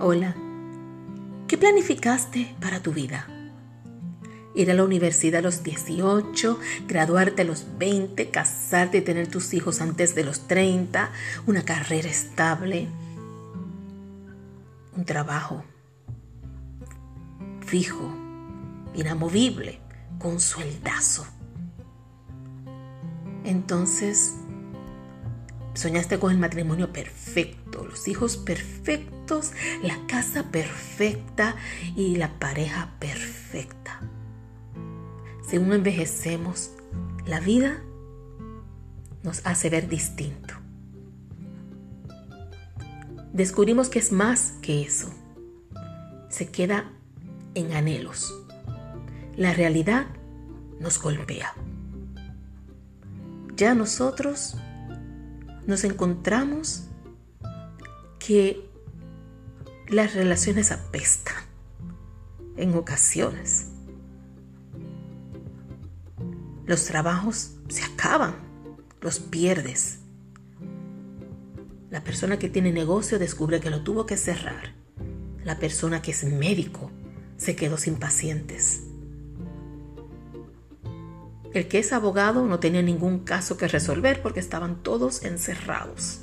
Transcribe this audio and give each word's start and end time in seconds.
Hola. 0.00 0.36
¿Qué 1.48 1.58
planificaste 1.58 2.54
para 2.60 2.80
tu 2.80 2.92
vida? 2.92 3.26
Ir 4.54 4.70
a 4.70 4.74
la 4.74 4.84
universidad 4.84 5.40
a 5.40 5.42
los 5.42 5.64
18, 5.64 6.56
graduarte 6.86 7.42
a 7.42 7.44
los 7.44 7.66
20, 7.78 8.30
casarte 8.30 8.98
y 8.98 9.00
tener 9.00 9.26
tus 9.26 9.52
hijos 9.54 9.80
antes 9.80 10.14
de 10.14 10.22
los 10.22 10.46
30, 10.46 11.10
una 11.46 11.64
carrera 11.64 12.08
estable, 12.08 12.86
un 14.96 15.04
trabajo 15.04 15.64
fijo, 17.66 18.14
inamovible, 18.94 19.80
con 20.20 20.38
sueldazo. 20.38 21.26
Entonces, 23.42 24.34
Soñaste 25.78 26.18
con 26.18 26.32
el 26.32 26.38
matrimonio 26.38 26.92
perfecto, 26.92 27.86
los 27.86 28.08
hijos 28.08 28.36
perfectos, 28.36 29.52
la 29.80 29.96
casa 30.08 30.50
perfecta 30.50 31.54
y 31.94 32.16
la 32.16 32.36
pareja 32.40 32.94
perfecta. 32.98 34.00
Según 35.48 35.72
envejecemos, 35.72 36.72
la 37.26 37.38
vida 37.38 37.80
nos 39.22 39.46
hace 39.46 39.70
ver 39.70 39.88
distinto. 39.88 40.54
Descubrimos 43.32 43.88
que 43.88 44.00
es 44.00 44.10
más 44.10 44.54
que 44.60 44.82
eso. 44.82 45.14
Se 46.28 46.48
queda 46.48 46.90
en 47.54 47.72
anhelos. 47.72 48.34
La 49.36 49.54
realidad 49.54 50.08
nos 50.80 51.00
golpea. 51.00 51.54
Ya 53.54 53.76
nosotros 53.76 54.56
nos 55.68 55.84
encontramos 55.84 56.84
que 58.18 58.68
las 59.86 60.14
relaciones 60.14 60.72
apestan 60.72 61.36
en 62.56 62.74
ocasiones. 62.74 63.66
Los 66.64 66.86
trabajos 66.86 67.52
se 67.68 67.84
acaban, 67.84 68.34
los 69.02 69.20
pierdes. 69.20 69.98
La 71.90 72.02
persona 72.02 72.38
que 72.38 72.48
tiene 72.48 72.72
negocio 72.72 73.18
descubre 73.18 73.60
que 73.60 73.68
lo 73.68 73.82
tuvo 73.82 74.06
que 74.06 74.16
cerrar. 74.16 74.72
La 75.44 75.58
persona 75.58 76.00
que 76.00 76.12
es 76.12 76.24
médico 76.24 76.90
se 77.36 77.56
quedó 77.56 77.76
sin 77.76 77.96
pacientes. 77.96 78.87
El 81.54 81.66
que 81.68 81.78
es 81.78 81.92
abogado 81.92 82.44
no 82.46 82.60
tenía 82.60 82.82
ningún 82.82 83.20
caso 83.20 83.56
que 83.56 83.68
resolver 83.68 84.20
porque 84.22 84.40
estaban 84.40 84.82
todos 84.82 85.24
encerrados. 85.24 86.20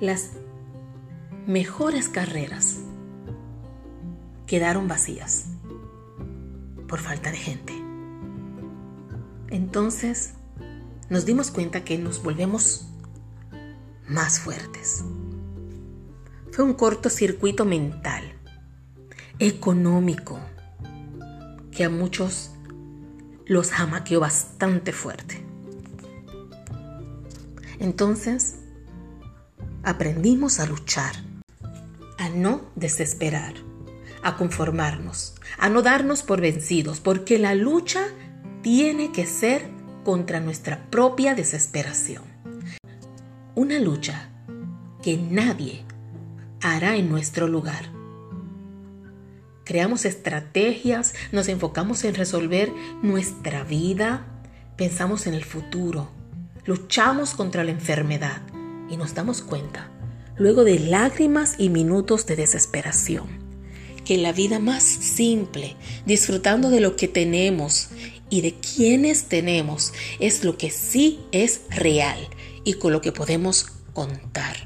Las 0.00 0.30
mejores 1.46 2.08
carreras 2.08 2.78
quedaron 4.46 4.86
vacías 4.86 5.46
por 6.88 7.00
falta 7.00 7.30
de 7.30 7.36
gente. 7.36 7.74
Entonces 9.48 10.34
nos 11.08 11.26
dimos 11.26 11.50
cuenta 11.50 11.82
que 11.82 11.98
nos 11.98 12.22
volvemos 12.22 12.86
más 14.08 14.38
fuertes. 14.38 15.04
Fue 16.52 16.64
un 16.64 16.74
cortocircuito 16.74 17.64
mental, 17.64 18.22
económico, 19.38 20.38
que 21.72 21.84
a 21.84 21.90
muchos 21.90 22.50
los 23.46 23.70
jamaqueó 23.70 24.20
bastante 24.20 24.92
fuerte. 24.92 25.44
Entonces, 27.78 28.56
aprendimos 29.82 30.60
a 30.60 30.66
luchar, 30.66 31.14
a 32.18 32.28
no 32.28 32.60
desesperar, 32.76 33.54
a 34.22 34.36
conformarnos, 34.36 35.34
a 35.58 35.68
no 35.68 35.82
darnos 35.82 36.22
por 36.22 36.40
vencidos, 36.40 37.00
porque 37.00 37.38
la 37.38 37.54
lucha 37.54 38.06
tiene 38.62 39.12
que 39.12 39.26
ser 39.26 39.68
contra 40.04 40.40
nuestra 40.40 40.90
propia 40.90 41.34
desesperación. 41.34 42.24
Una 43.54 43.78
lucha 43.78 44.28
que 45.02 45.16
nadie 45.16 45.84
hará 46.60 46.96
en 46.96 47.08
nuestro 47.08 47.48
lugar 47.48 47.99
creamos 49.70 50.04
estrategias, 50.04 51.14
nos 51.30 51.46
enfocamos 51.46 52.02
en 52.02 52.16
resolver 52.16 52.72
nuestra 53.02 53.62
vida, 53.62 54.26
pensamos 54.76 55.28
en 55.28 55.34
el 55.34 55.44
futuro, 55.44 56.10
luchamos 56.64 57.34
contra 57.34 57.62
la 57.62 57.70
enfermedad 57.70 58.42
y 58.90 58.96
nos 58.96 59.14
damos 59.14 59.42
cuenta, 59.42 59.88
luego 60.36 60.64
de 60.64 60.80
lágrimas 60.80 61.54
y 61.56 61.68
minutos 61.68 62.26
de 62.26 62.34
desesperación, 62.34 63.28
que 64.04 64.18
la 64.18 64.32
vida 64.32 64.58
más 64.58 64.82
simple, 64.82 65.76
disfrutando 66.04 66.68
de 66.70 66.80
lo 66.80 66.96
que 66.96 67.06
tenemos 67.06 67.90
y 68.28 68.40
de 68.40 68.54
quienes 68.54 69.26
tenemos, 69.26 69.92
es 70.18 70.42
lo 70.42 70.58
que 70.58 70.70
sí 70.70 71.20
es 71.30 71.60
real 71.70 72.18
y 72.64 72.72
con 72.72 72.90
lo 72.90 73.00
que 73.00 73.12
podemos 73.12 73.68
contar. 73.92 74.56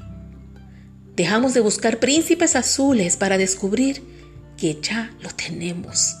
Dejamos 1.15 1.53
de 1.53 1.59
buscar 1.59 1.99
príncipes 1.99 2.55
azules 2.55 3.17
para 3.17 3.37
descubrir 3.37 4.14
ya 4.73 5.13
lo 5.21 5.29
tenemos. 5.29 6.15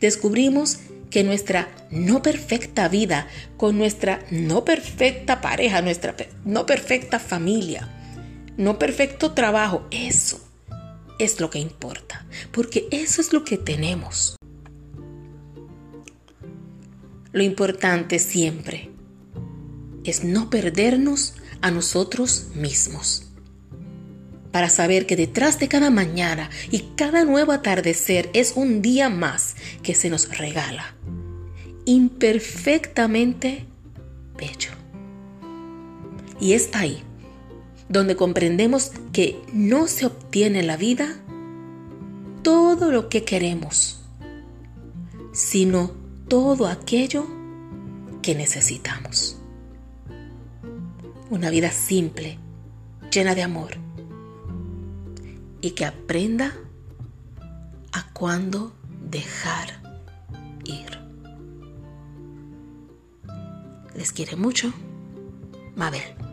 Descubrimos 0.00 0.78
que 1.10 1.24
nuestra 1.24 1.68
no 1.90 2.22
perfecta 2.22 2.88
vida, 2.88 3.26
con 3.56 3.76
nuestra 3.76 4.24
no 4.30 4.64
perfecta 4.64 5.40
pareja, 5.40 5.82
nuestra 5.82 6.14
no 6.44 6.66
perfecta 6.66 7.18
familia, 7.18 7.88
no 8.56 8.78
perfecto 8.78 9.32
trabajo, 9.32 9.86
eso 9.90 10.40
es 11.18 11.40
lo 11.40 11.50
que 11.50 11.58
importa, 11.58 12.26
porque 12.52 12.88
eso 12.90 13.20
es 13.20 13.32
lo 13.32 13.44
que 13.44 13.58
tenemos. 13.58 14.36
Lo 17.32 17.42
importante 17.42 18.18
siempre 18.18 18.90
es 20.04 20.24
no 20.24 20.50
perdernos 20.50 21.34
a 21.60 21.70
nosotros 21.70 22.48
mismos 22.54 23.29
para 24.52 24.68
saber 24.68 25.06
que 25.06 25.16
detrás 25.16 25.58
de 25.58 25.68
cada 25.68 25.90
mañana 25.90 26.50
y 26.70 26.80
cada 26.96 27.24
nuevo 27.24 27.52
atardecer 27.52 28.30
es 28.32 28.54
un 28.56 28.82
día 28.82 29.08
más 29.08 29.56
que 29.82 29.94
se 29.94 30.10
nos 30.10 30.36
regala, 30.36 30.94
imperfectamente 31.84 33.66
bello. 34.36 34.70
Y 36.40 36.54
es 36.54 36.70
ahí 36.72 37.02
donde 37.88 38.16
comprendemos 38.16 38.92
que 39.12 39.40
no 39.52 39.86
se 39.86 40.06
obtiene 40.06 40.60
en 40.60 40.66
la 40.66 40.76
vida 40.76 41.16
todo 42.42 42.90
lo 42.90 43.08
que 43.08 43.24
queremos, 43.24 44.00
sino 45.32 45.92
todo 46.28 46.66
aquello 46.66 47.26
que 48.22 48.34
necesitamos. 48.34 49.36
Una 51.30 51.50
vida 51.50 51.70
simple, 51.70 52.38
llena 53.10 53.34
de 53.34 53.42
amor 53.42 53.89
y 55.60 55.72
que 55.72 55.84
aprenda 55.84 56.54
a 57.92 58.12
cuándo 58.12 58.72
dejar 59.10 59.68
ir. 60.64 61.00
Les 63.94 64.12
quiere 64.12 64.36
mucho, 64.36 64.72
Mabel. 65.76 66.29